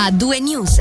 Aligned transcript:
a 0.00 0.12
due 0.12 0.38
news. 0.38 0.80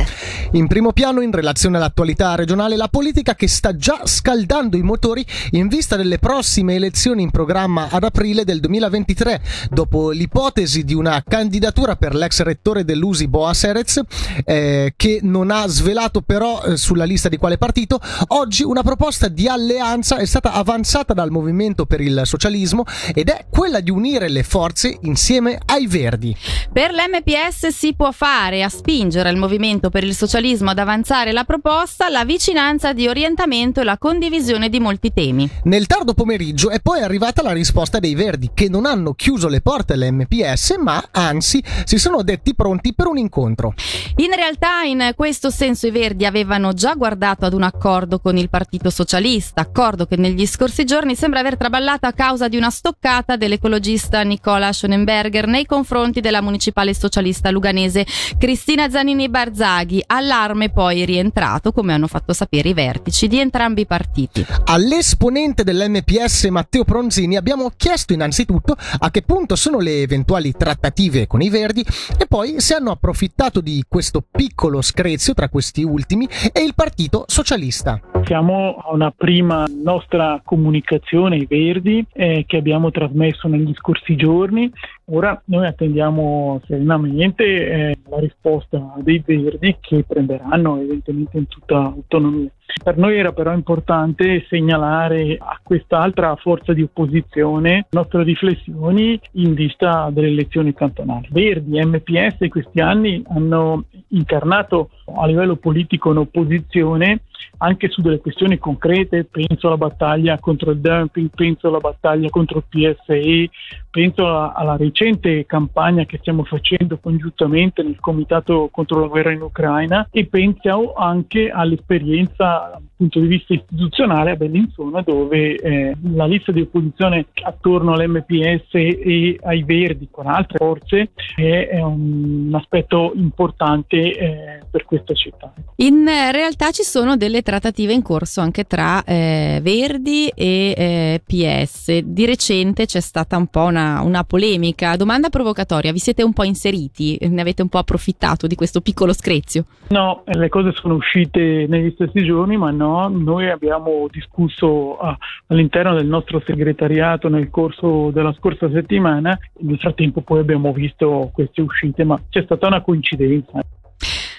In 0.52 0.68
primo 0.68 0.94
piano, 0.94 1.22
in 1.22 1.32
relazione 1.32 1.78
all'attualità 1.78 2.36
regionale, 2.36 2.78
la 2.78 2.88
politica 2.88 3.34
che 3.34 3.48
sta 3.48 3.76
già 3.76 4.02
scaldando 4.06 4.78
i 4.78 4.84
motori 4.84 5.26
in 5.52 5.68
vista 5.68 5.96
delle 5.96 6.20
prossime 6.20 6.76
elezioni 6.76 7.24
in 7.24 7.32
programma 7.32 7.88
ad 7.90 8.04
aprile 8.04 8.46
del 8.46 8.60
2023. 8.60 9.42
Dopo 9.72 10.12
l'ipotesi 10.12 10.84
di 10.84 10.94
una 10.94 11.24
candidatura 11.28 11.96
per 11.96 12.14
l'ex 12.14 12.42
rettore 12.42 12.86
dell'USI 12.86 13.28
Boa 13.28 13.56
Serez, 13.56 14.00
eh, 14.46 14.94
che 14.96 15.20
non 15.24 15.50
ha 15.50 15.66
svelato 15.68 16.22
però 16.22 16.62
eh, 16.62 16.78
sulla 16.78 17.04
lista 17.04 17.28
di 17.28 17.38
quale 17.38 17.58
partito, 17.58 18.00
oggi 18.28 18.64
una 18.64 18.84
proposta 18.84 19.30
di 19.30 19.48
alleanza 19.48 20.18
è 20.18 20.26
stata 20.26 20.54
avanzata 20.54 21.14
dal 21.14 21.32
Movimento 21.32 21.88
per 21.88 22.02
il 22.02 22.22
Socialismo 22.24 22.86
ed 23.16 23.30
è 23.30 23.48
quella 23.50 23.80
di 23.80 23.90
unire 23.90 24.30
le 24.30 24.44
forze 24.44 24.96
insieme 25.02 25.58
ai 25.66 25.88
Verdi. 25.88 26.36
Per 26.72 26.92
l'MPS 26.92 27.68
si 27.68 27.96
può 27.96 28.12
fare 28.12 28.62
a 28.62 28.70
spingere 28.70 29.06
spingere 29.08 29.30
il 29.30 29.38
movimento 29.38 29.90
per 29.90 30.04
il 30.04 30.14
socialismo 30.14 30.72
ad 30.72 30.80
avanzare 30.80 31.32
la 31.32 31.46
proposta, 31.46 32.10
la 32.10 32.26
vicinanza 32.26 32.92
di 32.92 33.08
orientamento 33.08 33.80
e 33.80 33.86
la 33.86 33.98
condivisione 33.98 34.68
di 34.68 34.82
molti 34.82 35.14
temi. 35.14 35.50
Nel 35.64 35.88
tardo 35.88 36.14
pomeriggio 36.14 36.70
è 36.70 36.82
poi 36.82 37.02
arrivata 37.02 37.42
la 37.42 37.54
risposta 37.54 38.00
dei 38.00 38.16
Verdi, 38.16 38.52
che 38.54 38.68
non 38.68 38.86
hanno 38.86 39.14
chiuso 39.14 39.48
le 39.48 39.62
porte 39.62 39.94
all'MPS, 39.94 40.76
ma 40.80 41.02
anzi 41.12 41.64
si 41.86 41.98
sono 41.98 42.22
detti 42.22 42.54
pronti 42.54 42.94
per 42.94 43.08
un 43.08 43.18
incontro. 43.18 43.74
In 44.18 44.36
realtà, 44.36 44.82
in 44.84 45.14
questo 45.16 45.50
senso, 45.50 45.88
i 45.88 45.92
Verdi 45.92 46.26
avevano 46.26 46.74
già 46.74 46.94
guardato 46.96 47.46
ad 47.46 47.54
un 47.54 47.64
accordo 47.64 48.20
con 48.20 48.36
il 48.36 48.50
Partito 48.50 48.90
Socialista, 48.90 49.62
accordo 49.62 50.06
che 50.06 50.18
negli 50.18 50.46
scorsi 50.46 50.84
giorni 50.84 51.16
sembra 51.16 51.40
aver 51.40 51.56
traballato 51.56 52.08
a 52.08 52.12
causa 52.12 52.50
di 52.50 52.58
una 52.58 52.70
stoccata 52.70 53.38
dell'ecologista 53.38 54.22
Nicola 54.24 54.74
Schonenberger 54.74 55.48
nei 55.48 55.66
confronti 55.66 56.20
della 56.20 56.42
municipale 56.42 56.94
socialista 56.94 57.52
luganese 57.52 58.06
Cristina 58.38 58.90
Zanini. 58.90 58.96
Zanini 58.98 59.30
Barzaghi, 59.30 60.04
allarme 60.08 60.72
poi 60.72 61.06
rientrato, 61.06 61.72
come 61.72 61.94
hanno 61.94 62.08
fatto 62.08 62.34
sapere 62.34 62.70
i 62.70 62.74
vertici 62.74 63.28
di 63.28 63.38
entrambi 63.38 63.82
i 63.82 63.86
partiti. 63.86 64.44
All'esponente 64.66 65.64
dell'MPS 65.64 66.46
Matteo 66.46 66.84
Pronzini 66.84 67.38
abbiamo 67.38 67.72
chiesto 67.78 68.14
innanzitutto 68.14 68.76
a 68.98 69.12
che 69.12 69.22
punto 69.22 69.56
sono 69.56 69.78
le 69.78 70.02
eventuali 70.02 70.52
trattative 70.52 71.28
con 71.28 71.44
i 71.44 71.50
Verdi 71.52 71.86
e 72.18 72.26
poi 72.26 72.60
se 72.60 72.74
hanno 72.74 72.90
approfittato 72.90 73.62
di 73.62 73.86
questo 73.88 74.26
piccolo 74.32 74.82
screzio 74.82 75.36
tra 75.36 75.48
questi 75.48 75.84
ultimi 75.84 76.28
e 76.52 76.64
il 76.64 76.74
Partito 76.74 77.26
Socialista. 77.28 78.02
Siamo 78.24 78.76
a 78.78 78.94
una 78.94 79.12
prima 79.12 79.66
nostra 79.84 80.42
comunicazione 80.44 81.36
ai 81.36 81.46
Verdi 81.46 82.06
eh, 82.14 82.44
che 82.46 82.58
abbiamo 82.58 82.92
trasmesso 82.92 83.48
negli 83.48 83.74
scorsi 83.76 84.16
giorni. 84.16 84.72
Ora 85.06 85.42
noi 85.46 85.66
attendiamo 85.66 86.62
serenamente 86.66 87.44
eh, 87.44 87.98
la 88.10 88.20
risposta 88.20 88.94
dei 88.98 89.24
Verdi 89.26 89.78
che 89.80 90.04
prenderanno 90.06 90.78
evidentemente 90.78 91.38
in 91.38 91.48
tutta 91.48 91.78
autonomia. 91.78 92.50
Per 92.84 92.98
noi 92.98 93.18
era 93.18 93.32
però 93.32 93.54
importante 93.54 94.46
segnalare 94.50 95.38
a 95.40 95.60
quest'altra 95.64 96.36
forza 96.36 96.74
di 96.74 96.82
opposizione 96.82 97.70
le 97.72 97.86
nostre 97.92 98.24
riflessioni 98.24 99.20
in 99.34 99.54
vista 99.54 100.10
delle 100.12 100.28
elezioni 100.28 100.74
cantonali. 100.74 101.28
Verdi 101.32 101.78
e 101.78 101.86
MPS 101.86 102.42
in 102.42 102.50
questi 102.50 102.82
anni 102.82 103.24
hanno 103.30 103.86
incarnato 104.10 104.90
a 105.16 105.26
livello 105.26 105.56
politico 105.56 106.10
un'opposizione 106.10 107.22
anche 107.58 107.90
su 107.90 108.02
delle 108.02 108.20
questioni 108.20 108.58
concrete, 108.58 109.26
penso 109.26 109.68
alla 109.68 109.78
battaglia 109.78 110.40
contro 110.40 110.72
il 110.72 110.80
dumping, 110.80 111.30
penso 111.34 111.68
alla 111.68 111.80
battaglia 111.80 112.30
contro 112.30 112.60
il 112.60 112.66
PSE, 112.68 113.50
penso 113.90 114.28
alla, 114.28 114.54
alla 114.54 114.78
recente 114.78 115.46
campagna 115.46 116.06
che 116.06 116.18
stiamo 116.20 116.44
facendo 116.44 116.98
congiuntamente 116.98 117.82
nel 117.84 118.00
Comitato 118.00 118.70
contro 118.72 119.00
la 119.00 119.08
guerra 119.08 119.32
in 119.32 119.42
Ucraina 119.42 120.08
e 120.12 120.26
penso 120.28 120.94
anche 120.94 121.50
all'esperienza 121.50 122.70
dal 122.72 122.82
punto 122.96 123.20
di 123.20 123.28
vista 123.28 123.54
istituzionale 123.54 124.32
a 124.32 124.36
Bellinzona 124.36 125.02
dove 125.02 125.56
eh, 125.56 125.96
la 126.14 126.26
lista 126.26 126.52
di 126.52 126.62
opposizione 126.62 127.28
attorno 127.44 127.94
all'MPS 127.94 128.74
e 128.74 129.40
ai 129.42 129.64
Verdi 129.64 130.08
con 130.12 130.28
altre 130.28 130.58
forze 130.58 131.12
è, 131.36 131.68
è 131.72 131.82
un, 131.82 132.52
aspetto 132.54 133.12
importante 133.16 133.98
eh, 133.98 134.57
per 134.78 134.86
questa 134.86 135.14
città. 135.16 135.52
In 135.78 136.06
realtà 136.06 136.70
ci 136.72 136.84
sono 136.84 137.18
delle 137.18 137.42
trattative 137.42 137.94
in 137.94 138.04
corso 138.04 138.42
anche 138.42 138.66
tra 138.66 139.04
eh, 139.04 139.60
Verdi 139.62 140.28
e 140.28 140.74
eh, 140.78 141.22
PS. 141.26 142.00
Di 142.00 142.26
recente 142.26 142.86
c'è 142.86 143.00
stata 143.00 143.38
un 143.38 143.48
po' 143.48 143.64
una, 143.64 144.02
una, 144.02 144.24
polemica. 144.24 144.96
Domanda 144.96 145.30
provocatoria: 145.30 145.92
vi 145.92 146.00
siete 146.00 146.24
un 146.24 146.34
po' 146.34 146.44
inseriti? 146.44 147.18
Ne 147.22 147.42
avete 147.42 147.64
un 147.64 147.70
po' 147.70 147.80
approfittato 147.80 148.46
di 148.46 148.56
questo 148.56 148.82
piccolo 148.82 149.14
screzio? 149.14 149.66
No, 149.90 150.24
le 150.26 150.50
cose 150.50 150.72
sono 150.74 150.96
uscite 150.96 151.66
negli 151.68 151.92
stessi 151.94 152.24
giorni, 152.24 152.58
ma 152.58 152.70
no, 152.70 153.08
noi 153.08 153.50
abbiamo 153.50 154.08
discusso 154.12 154.98
ah, 155.00 155.18
all'interno 155.48 155.96
del 155.96 156.06
nostro 156.06 156.42
segretariato 156.46 157.30
nel 157.30 157.50
corso 157.50 158.12
della 158.12 158.34
scorsa 158.34 158.70
settimana. 158.70 159.38
Nel 159.62 159.80
frattempo 159.80 160.22
poi 160.22 160.40
abbiamo 160.40 160.72
visto 160.72 161.32
queste 161.34 161.62
uscite, 161.62 162.04
ma 162.04 162.20
c'è 162.30 162.44
stata 162.44 162.68
una 162.68 162.82
coincidenza. 162.82 163.62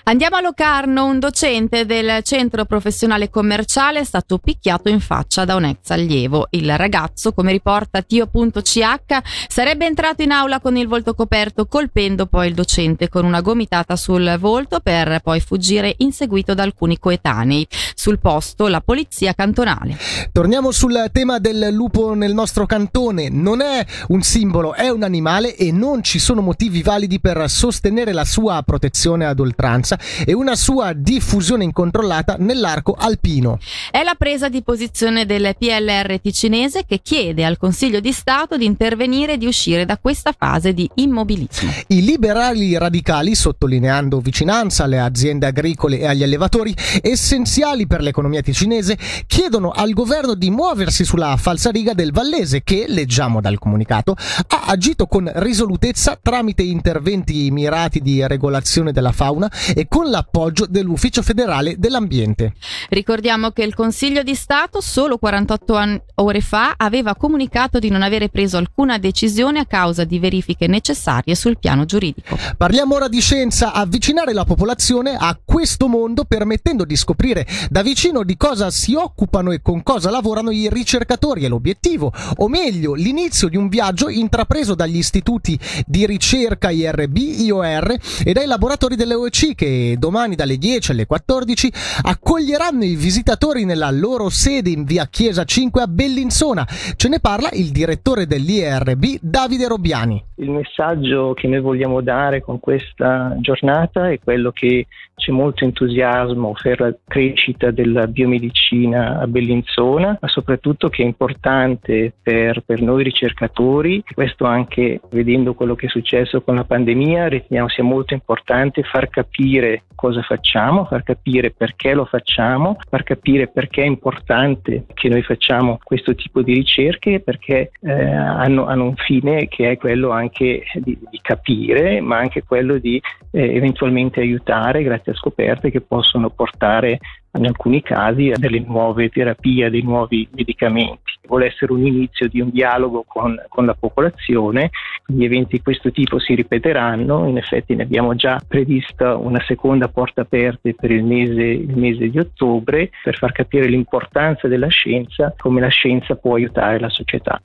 Andiamo 0.09 0.37
a 0.37 0.41
Locarno, 0.41 1.05
un 1.05 1.19
docente 1.19 1.85
del 1.85 2.23
centro 2.23 2.65
professionale 2.65 3.29
commerciale 3.29 4.01
è 4.01 4.05
stato 4.05 4.39
picchiato 4.39 4.89
in 4.89 5.01
faccia 5.01 5.45
da 5.45 5.55
un 5.55 5.65
ex 5.65 5.91
allievo. 5.91 6.47
Il 6.53 6.75
ragazzo, 6.79 7.35
come 7.35 7.53
riporta 7.53 8.01
Tio.ch, 8.01 9.19
sarebbe 9.49 9.85
entrato 9.85 10.23
in 10.23 10.31
aula 10.31 10.61
con 10.61 10.79
il 10.79 10.89
volto 10.89 11.13
coperto, 11.13 11.67
colpendo 11.67 12.25
poi 12.25 12.49
il 12.49 12.55
docente 12.55 13.11
con 13.11 13.27
una 13.27 13.43
gomitata 13.43 13.97
sul 13.97 14.35
volto 14.41 14.81
per 14.81 15.21
poi 15.23 15.41
fuggire 15.41 15.97
inseguito 15.99 16.55
da 16.55 16.63
alcuni 16.63 16.99
coetanei. 16.99 17.69
Sul 17.95 18.19
posto 18.19 18.67
la 18.67 18.81
polizia 18.81 19.35
cantonale. 19.35 19.99
Torniamo 20.33 20.71
sul 20.71 21.11
tema 21.13 21.39
del 21.39 21.69
lupo 21.71 22.15
nel 22.15 22.33
nostro 22.33 22.65
cantone. 22.65 23.29
Non 23.29 23.61
è 23.61 23.85
un 24.07 24.23
simbolo, 24.23 24.73
è 24.73 24.89
un 24.89 25.03
animale 25.03 25.55
e 25.55 25.71
non 25.71 26.03
ci 26.03 26.19
sono 26.19 26.41
motivi 26.41 26.81
validi 26.81 27.21
per 27.21 27.51
sostenere 27.51 28.15
la 28.15 28.25
sua 28.25 28.63
protezione 28.65 29.27
ad 29.27 29.39
oltranza 29.39 29.97
e 30.25 30.33
una 30.33 30.57
sua 30.57 30.93
diffusione 30.93 31.65
incontrollata 31.65 32.37
nell'arco 32.39 32.95
alpino. 32.99 33.59
È 33.91 34.03
la 34.03 34.15
presa 34.15 34.49
di 34.49 34.63
posizione 34.63 35.27
del 35.27 35.55
PLR 35.59 36.21
ticinese 36.21 36.85
che 36.87 37.01
chiede 37.03 37.45
al 37.45 37.57
Consiglio 37.57 38.01
di 38.01 38.13
Stato 38.13 38.57
di 38.57 38.65
intervenire 38.65 39.35
e 39.35 39.39
di 39.39 39.47
uscire 39.47 39.85
da 39.85 39.99
questa 39.99 40.35
fase 40.37 40.73
di 40.73 40.89
immobilismo. 40.95 41.73
I 41.89 42.03
liberali 42.03 42.77
radicali, 42.77 43.35
sottolineando 43.35 44.21
vicinanza 44.21 44.85
alle 44.85 45.01
aziende 45.01 45.47
agricole 45.47 45.99
e 45.99 46.07
agli 46.07 46.23
allevatori, 46.23 46.75
essenziali 47.01 47.87
per 47.87 48.01
l'economia 48.01 48.43
ticinese, 48.43 48.97
chiedono 49.27 49.71
al 49.71 49.93
governo 49.93 50.35
di 50.35 50.51
muoversi 50.51 51.05
sulla 51.05 51.37
falsariga 51.37 51.95
del 51.95 52.13
Vallese 52.13 52.63
che, 52.63 52.85
leggiamo 52.87 53.41
dal 53.41 53.59
comunicato, 53.59 54.17
ha 54.49 54.63
agito 54.67 55.07
con 55.07 55.31
risolutezza 55.35 56.19
tramite 56.21 56.63
interventi 56.63 57.51
mirati 57.51 58.01
di 58.01 58.25
regolazione 58.27 58.93
della 58.93 59.13
fauna 59.13 59.51
e 59.75 59.88
con 59.89 60.11
l'appoggio 60.11 60.67
dell'Ufficio 60.69 61.23
federale 61.23 61.77
dell'ambiente. 61.79 62.55
Ricordiamo 62.91 63.51
che 63.51 63.63
il 63.63 63.75
Consiglio 63.75 64.23
di 64.23 64.35
Stato 64.35 64.81
solo 64.81 65.19
48 65.19 65.75
anni, 65.75 66.01
ore 66.17 66.41
fa 66.41 66.75
aveva 66.77 67.15
comunicato 67.15 67.79
di 67.79 67.89
non 67.89 68.03
avere 68.03 68.29
preso 68.29 68.57
alcuna 68.57 68.99
decisione 68.99 69.59
a 69.59 69.67
causa 69.67 70.05
di 70.05 70.19
verifiche 70.19 70.67
necessarie 70.67 71.35
sul 71.35 71.59
piano 71.59 71.85
giuridico. 71.85 72.39
Parliamo 72.57 72.95
ora 72.95 73.09
di 73.09 73.21
scienza, 73.21 73.73
avvicinare 73.73 74.33
la 74.33 74.45
popolazione 74.45 75.17
a 75.19 75.39
questo 75.43 75.89
mondo 75.89 76.25
permettendo 76.25 76.85
di 76.85 76.97
scoprire 76.97 77.47
da 77.71 77.83
vicino 77.83 78.23
di 78.23 78.37
cosa 78.37 78.71
si 78.71 78.95
occupano 78.95 79.53
e 79.53 79.63
con 79.63 79.83
cosa 79.83 80.11
lavorano 80.11 80.51
i 80.51 80.69
ricercatori 80.71 81.45
è 81.45 81.49
l'obiettivo, 81.49 82.13
o 82.37 82.49
meglio 82.49 82.95
l'inizio 82.95 83.49
di 83.49 83.57
un 83.57 83.69
viaggio 83.69 84.09
intrapreso 84.09 84.75
dagli 84.75 84.97
istituti 84.97 85.59
di 85.87 86.07
ricerca 86.07 86.71
IRB, 86.71 87.17
IOR 87.17 87.97
e 88.25 88.33
dai 88.33 88.47
laboratori 88.47 88.97
delle 88.97 89.15
OEC 89.15 89.55
che 89.55 89.67
domani 89.99 90.35
dalle 90.35 90.57
10 90.57 90.93
alle 90.93 91.07
14 91.07 91.73
accoglieranno 92.03 92.85
i 92.85 92.95
visitatori 92.95 93.65
nella 93.65 93.91
loro 93.91 94.29
sede 94.29 94.71
in 94.71 94.85
via 94.85 95.07
Chiesa 95.07 95.45
5 95.45 95.83
a 95.83 95.87
Bellinzona. 95.87 96.67
Ce 96.97 97.09
ne 97.09 97.21
parla 97.21 97.49
il 97.53 97.71
direttore 97.71 98.27
dell'IRB 98.27 99.19
Davide 99.21 99.69
Robbiani. 99.69 100.25
Il 100.37 100.51
messaggio 100.51 101.35
che 101.35 101.49
noi 101.49 101.61
vogliamo 101.61 102.01
dare 102.01 102.41
con 102.41 102.61
questa 102.61 103.37
giornata 103.41 104.11
è 104.11 104.21
quello 104.23 104.53
che 104.53 104.87
c'è 105.19 105.33
molto 105.33 105.65
entusiasmo 105.65 106.55
per 106.63 106.81
la 106.81 106.95
crescita 107.07 107.71
della 107.71 108.07
biomedicina 108.07 109.19
a 109.19 109.27
Bellinzona, 109.27 110.17
ma 110.21 110.29
soprattutto 110.29 110.89
che 110.89 111.03
è 111.03 111.07
importante 111.07 112.13
per, 112.23 112.63
per 112.65 112.81
noi 112.81 113.03
ricercatori, 113.03 114.03
questo 114.15 114.45
anche 114.45 115.01
vedendo 115.11 115.55
quello 115.55 115.75
che 115.75 115.87
è 115.87 115.91
successo 115.91 116.41
con 116.41 116.55
la 116.55 116.65
pandemia, 116.65 117.29
riteniamo 117.29 117.69
sia 117.69 117.83
molto 117.85 118.15
importante 118.15 118.83
far 118.85 119.09
capire 119.11 119.68
capire 119.69 119.83
cosa 119.95 120.23
facciamo, 120.23 120.85
far 120.85 121.03
capire 121.03 121.51
perché 121.51 121.93
lo 121.93 122.05
facciamo, 122.05 122.77
far 122.89 123.03
capire 123.03 123.49
perché 123.49 123.83
è 123.83 123.87
importante 123.87 124.85
che 124.95 125.09
noi 125.09 125.23
facciamo 125.23 125.79
questo 125.83 126.15
tipo 126.15 126.43
di 126.43 126.55
ricerche, 126.55 127.21
perché 127.21 127.73
eh, 127.81 127.93
hanno, 127.93 128.67
hanno, 128.67 128.85
un 128.85 128.95
fine 128.97 129.49
che 129.49 129.73
è 129.73 129.77
quello 129.77 130.11
anche 130.11 130.63
di, 130.75 130.97
di 131.11 131.19
capire, 131.21 132.01
ma 132.01 132.19
anche 132.19 132.45
quello 132.45 132.79
di 132.79 133.01
eh, 133.33 133.57
eventualmente 133.57 134.21
aiutare 134.21 134.83
grazie 134.83 135.13
a 135.13 135.17
scoperte 135.17 135.71
che 135.71 135.81
possono 135.81 136.31
portare 136.31 136.99
in 137.33 137.47
alcuni 137.47 137.83
casi 137.83 138.31
a 138.31 138.39
delle 138.39 138.61
nuove 138.61 139.09
terapie, 139.11 139.67
a 139.67 139.71
dei 139.71 139.83
nuovi 139.83 140.29
medicamenti. 140.35 141.17
Vuole 141.27 141.47
essere 141.47 141.73
un 141.73 141.87
inizio 141.87 142.29
di 142.29 142.41
un 142.41 142.51
dialogo 142.51 143.05
con, 143.07 143.37
con 143.49 143.67
la 143.67 143.75
popolazione, 143.75 144.71
gli 145.07 145.25
eventi 145.25 145.57
di 145.57 145.63
questo 145.63 145.91
tipo 145.91 146.19
si 146.19 146.35
ripeteranno, 146.35 147.29
in 147.29 147.37
effetti 147.37 147.75
ne 147.75 147.83
abbiamo 147.83 148.15
già 148.15 148.41
prevista 148.47 149.17
una 149.17 149.43
seconda 149.47 149.89
porta 149.89 150.23
aperta 150.23 150.71
per 150.75 150.91
il 150.91 151.05
mese, 151.05 151.43
il 151.43 151.77
mese 151.77 152.09
di 152.09 152.19
ottobre 152.19 152.91
per 153.03 153.17
far 153.17 153.33
capire 153.33 153.67
l'importanza 153.67 154.49
della 154.49 154.69
scienza, 154.69 155.35
come 155.37 155.61
la 155.61 155.69
scienza 155.69 156.15
può 156.15 156.35
aiutare 156.35 156.81
la 156.81 156.89
società. 156.89 157.41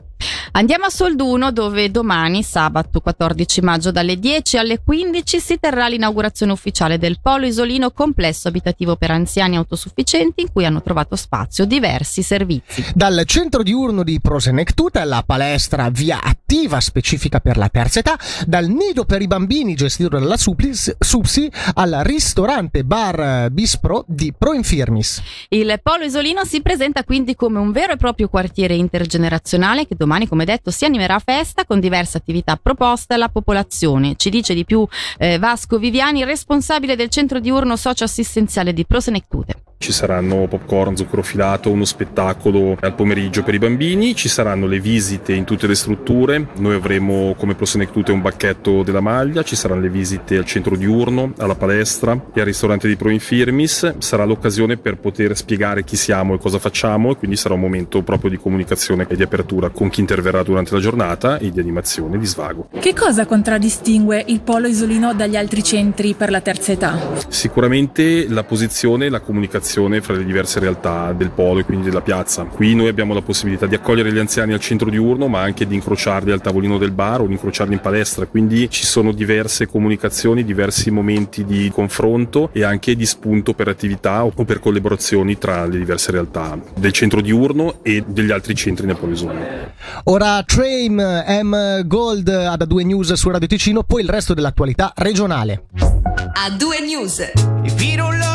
Andiamo 0.55 0.85
a 0.85 0.89
Solduno 0.89 1.51
dove 1.51 1.89
domani, 1.89 2.43
sabato 2.43 2.99
14 2.99 3.61
maggio 3.61 3.91
dalle 3.91 4.19
10 4.19 4.57
alle 4.57 4.81
15 4.83 5.39
si 5.39 5.59
terrà 5.59 5.87
l'inaugurazione 5.87 6.51
ufficiale 6.51 6.97
del 6.97 7.17
Polo 7.21 7.45
Isolino 7.45 7.91
complesso 7.91 8.49
abitativo 8.49 8.95
per 8.95 9.11
anziani 9.11 9.57
autosufficienti 9.73 10.41
in 10.41 10.51
cui 10.51 10.65
hanno 10.65 10.81
trovato 10.81 11.15
spazio 11.15 11.65
diversi 11.65 12.21
servizi. 12.21 12.85
Dal 12.93 13.23
centro 13.25 13.63
diurno 13.63 14.03
di 14.03 14.21
Prosenectuta 14.21 15.01
alla 15.01 15.23
palestra 15.25 15.89
via 15.89 16.21
attiva 16.21 16.79
specifica 16.79 17.39
per 17.39 17.57
la 17.57 17.69
terza 17.69 17.99
età, 17.99 18.17
dal 18.45 18.67
nido 18.67 19.05
per 19.05 19.21
i 19.21 19.27
bambini 19.27 19.75
gestito 19.75 20.09
dalla 20.09 20.37
Supsi 20.37 21.51
al 21.73 22.01
ristorante 22.03 22.83
bar 22.83 23.49
Bispro 23.49 24.05
di 24.07 24.33
Pro 24.37 24.53
Infirmis. 24.53 25.21
Il 25.49 25.79
Polo 25.81 26.03
Isolino 26.03 26.45
si 26.45 26.61
presenta 26.61 27.03
quindi 27.03 27.35
come 27.35 27.59
un 27.59 27.71
vero 27.71 27.93
e 27.93 27.97
proprio 27.97 28.29
quartiere 28.29 28.75
intergenerazionale 28.75 29.87
che 29.87 29.95
domani 29.95 30.27
come 30.27 30.45
detto, 30.45 30.71
si 30.71 30.85
animerà 30.85 31.15
a 31.15 31.19
festa 31.19 31.65
con 31.65 31.79
diverse 31.79 32.17
attività 32.17 32.59
proposte 32.61 33.15
alla 33.15 33.29
popolazione. 33.29 34.15
Ci 34.15 34.29
dice 34.29 34.53
di 34.53 34.65
più 34.65 34.85
eh, 35.17 35.39
Vasco 35.39 35.77
Viviani, 35.77 36.23
responsabile 36.23 36.95
del 36.95 37.09
centro 37.09 37.39
diurno 37.39 37.75
socio-assistenziale 37.75 38.73
di 38.73 38.85
Prosenectute. 38.85 39.62
Ci 39.83 39.91
saranno 39.91 40.47
popcorn, 40.47 40.95
zucchero 40.95 41.21
filato, 41.23 41.69
uno 41.69 41.83
spettacolo 41.83 42.77
al 42.79 42.95
pomeriggio 42.95 43.43
per 43.43 43.53
i 43.53 43.59
bambini, 43.59 44.15
ci 44.15 44.29
saranno 44.29 44.65
le 44.65 44.79
visite 44.79 45.33
in 45.33 45.43
tutte 45.43 45.67
le 45.67 45.75
strutture, 45.75 46.47
noi 46.59 46.75
avremo 46.75 47.35
come 47.37 47.53
Prosenectute 47.53 48.13
un 48.13 48.21
bacchetto 48.21 48.81
della 48.81 49.01
maglia, 49.01 49.43
ci 49.43 49.57
saranno 49.57 49.81
le 49.81 49.89
visite 49.89 50.37
al 50.37 50.45
centro 50.45 50.77
diurno, 50.77 51.33
alla 51.37 51.55
palestra 51.55 52.17
e 52.33 52.39
al 52.39 52.45
ristorante 52.45 52.87
di 52.87 52.95
Pro 52.95 53.09
Infirmis, 53.09 53.95
sarà 53.97 54.23
l'occasione 54.23 54.77
per 54.77 54.95
poter 54.99 55.35
spiegare 55.35 55.83
chi 55.83 55.97
siamo 55.97 56.35
e 56.35 56.37
cosa 56.37 56.59
facciamo 56.59 57.11
e 57.11 57.17
quindi 57.17 57.35
sarà 57.35 57.55
un 57.55 57.59
momento 57.59 58.03
proprio 58.03 58.29
di 58.29 58.37
comunicazione 58.37 59.05
e 59.09 59.17
di 59.17 59.23
apertura 59.23 59.67
con 59.67 59.89
chi 59.89 59.99
interverrà 59.99 60.43
durante 60.43 60.73
la 60.73 60.79
giornata 60.79 61.39
e 61.39 61.51
di 61.51 61.59
animazione 61.59 62.15
e 62.15 62.19
di 62.19 62.25
svago. 62.25 62.69
Che 62.79 62.93
cosa 62.93 63.25
contraddistingue 63.25 64.23
il 64.27 64.39
polo 64.39 64.67
isolino 64.67 65.13
dagli 65.13 65.35
altri 65.35 65.61
centri 65.61 66.13
per 66.13 66.31
la 66.31 66.39
terza 66.39 66.71
età? 66.71 66.97
Sicuramente 67.27 68.29
la 68.29 68.45
posizione 68.45 69.07
e 69.07 69.09
la 69.09 69.19
comunicazione 69.19 69.71
fra 70.01 70.13
le 70.13 70.25
diverse 70.25 70.59
realtà 70.59 71.13
del 71.13 71.29
polo 71.29 71.59
e 71.59 71.63
quindi 71.63 71.85
della 71.85 72.01
piazza. 72.01 72.43
Qui 72.43 72.75
noi 72.75 72.87
abbiamo 72.87 73.13
la 73.13 73.21
possibilità 73.21 73.65
di 73.65 73.75
accogliere 73.75 74.11
gli 74.11 74.19
anziani 74.19 74.53
al 74.53 74.59
centro 74.59 74.89
diurno, 74.89 75.27
ma 75.27 75.41
anche 75.41 75.65
di 75.65 75.75
incrociarli 75.75 76.31
al 76.31 76.41
tavolino 76.41 76.77
del 76.77 76.91
bar 76.91 77.21
o 77.21 77.25
di 77.25 77.33
incrociarli 77.33 77.73
in 77.73 77.79
palestra, 77.79 78.25
quindi 78.25 78.69
ci 78.69 78.85
sono 78.85 79.11
diverse 79.11 79.67
comunicazioni, 79.67 80.43
diversi 80.43 80.91
momenti 80.91 81.43
di 81.43 81.71
confronto 81.73 82.49
e 82.51 82.63
anche 82.63 82.95
di 82.95 83.05
spunto 83.05 83.53
per 83.53 83.67
attività 83.67 84.23
o 84.23 84.31
per 84.31 84.59
collaborazioni 84.59 85.37
tra 85.37 85.65
le 85.65 85.77
diverse 85.77 86.11
realtà 86.11 86.59
del 86.75 86.91
centro 86.91 87.21
diurno 87.21 87.75
e 87.81 88.03
degli 88.05 88.31
altri 88.31 88.55
centri 88.55 88.87
isolino. 89.11 89.71
Ora 90.05 90.43
Trame 90.43 91.41
M 91.43 91.87
Gold 91.87 92.27
ad 92.27 92.61
A2 92.61 92.85
News 92.85 93.13
su 93.13 93.29
Radio 93.29 93.47
Ticino, 93.47 93.83
poi 93.83 94.01
il 94.01 94.09
resto 94.09 94.33
dell'attualità 94.33 94.93
regionale. 94.95 95.65
A2 95.75 96.83
News. 96.85 97.31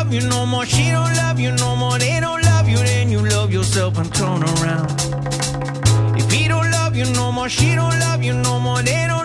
Love 0.09 0.23
you 0.23 0.27
no 0.27 0.43
more, 0.47 0.65
she 0.65 0.89
don't 0.89 1.15
love 1.17 1.39
you 1.39 1.51
no 1.51 1.75
more, 1.75 1.99
they 1.99 2.19
don't 2.19 2.43
love 2.43 2.67
you, 2.67 2.77
then 2.77 3.11
you 3.11 3.19
love 3.19 3.53
yourself 3.53 3.99
and 3.99 4.11
turn 4.11 4.41
around. 4.41 4.89
If 6.17 6.31
he 6.31 6.47
don't 6.47 6.71
love 6.71 6.95
you 6.95 7.05
no 7.13 7.31
more, 7.31 7.47
she 7.47 7.75
don't 7.75 7.99
love 7.99 8.23
you 8.23 8.33
no 8.33 8.59
more, 8.59 8.81
they 8.81 9.05
don't 9.05 9.18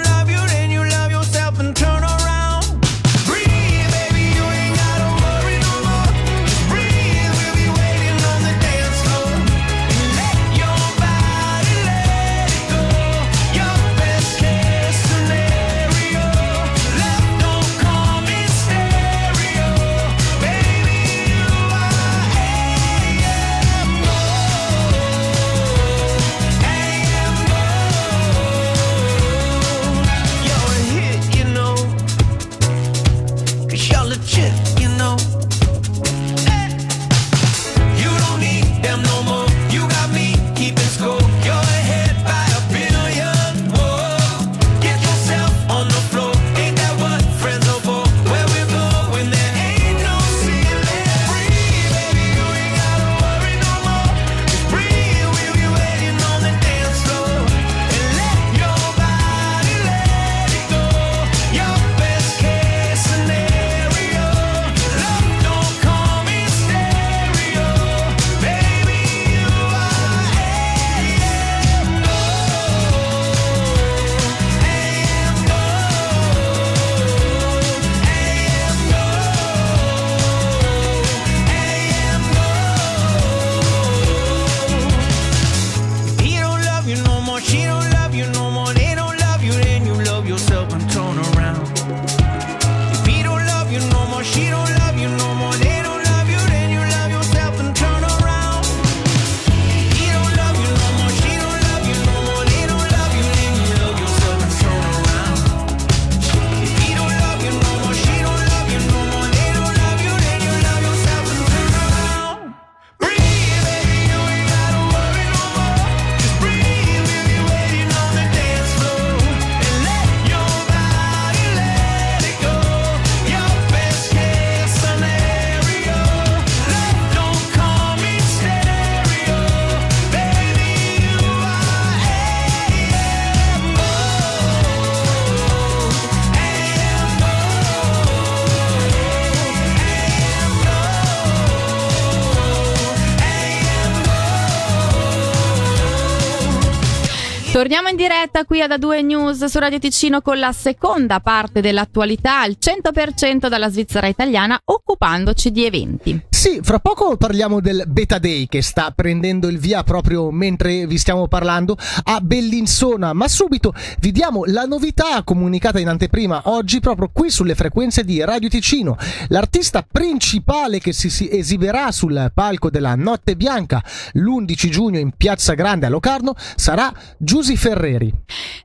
Torniamo 147.64 147.88
in 147.88 147.96
diretta 147.96 148.44
qui 148.44 148.60
ad 148.60 148.72
A2 148.72 149.02
News 149.02 149.42
su 149.46 149.58
Radio 149.58 149.78
Ticino 149.78 150.20
con 150.20 150.38
la 150.38 150.52
seconda 150.52 151.20
parte 151.20 151.62
dell'attualità 151.62 152.42
al 152.42 152.58
100% 152.60 153.48
dalla 153.48 153.70
Svizzera 153.70 154.06
italiana 154.06 154.60
occupandoci 154.62 155.50
di 155.50 155.64
eventi. 155.64 156.22
Sì, 156.28 156.60
fra 156.62 156.78
poco 156.78 157.16
parliamo 157.16 157.60
del 157.62 157.84
Beta 157.86 158.18
Day 158.18 158.48
che 158.48 158.60
sta 158.60 158.92
prendendo 158.94 159.48
il 159.48 159.58
via 159.58 159.82
proprio 159.82 160.30
mentre 160.30 160.86
vi 160.86 160.98
stiamo 160.98 161.26
parlando 161.26 161.74
a 162.02 162.20
Bellinzona, 162.20 163.14
ma 163.14 163.28
subito 163.28 163.72
vi 163.98 164.12
diamo 164.12 164.44
la 164.44 164.66
novità 164.66 165.22
comunicata 165.24 165.80
in 165.80 165.88
anteprima 165.88 166.42
oggi 166.44 166.80
proprio 166.80 167.08
qui 167.10 167.30
sulle 167.30 167.54
frequenze 167.54 168.04
di 168.04 168.22
Radio 168.22 168.50
Ticino. 168.50 168.98
L'artista 169.28 169.86
principale 169.90 170.80
che 170.80 170.92
si, 170.92 171.08
si 171.08 171.30
esibirà 171.34 171.90
sul 171.92 172.30
palco 172.34 172.68
della 172.68 172.94
Notte 172.94 173.36
Bianca 173.36 173.82
l'11 174.12 174.68
giugno 174.68 174.98
in 174.98 175.12
Piazza 175.16 175.54
Grande 175.54 175.86
a 175.86 175.88
Locarno 175.88 176.34
sarà 176.56 176.92
Giuseppe 177.16 177.52
Susi 177.54 177.56
Ferreri. 177.56 178.12